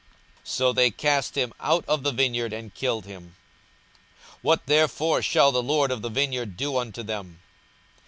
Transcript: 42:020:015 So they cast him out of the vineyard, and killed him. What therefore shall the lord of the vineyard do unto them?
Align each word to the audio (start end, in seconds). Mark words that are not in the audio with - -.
42:020:015 0.41 0.41
So 0.47 0.73
they 0.73 0.89
cast 0.89 1.35
him 1.35 1.53
out 1.59 1.85
of 1.87 2.01
the 2.01 2.11
vineyard, 2.11 2.53
and 2.53 2.73
killed 2.73 3.05
him. 3.05 3.35
What 4.41 4.65
therefore 4.65 5.21
shall 5.21 5.51
the 5.51 5.61
lord 5.61 5.91
of 5.91 6.01
the 6.01 6.09
vineyard 6.09 6.57
do 6.57 6.77
unto 6.77 7.03
them? 7.03 7.39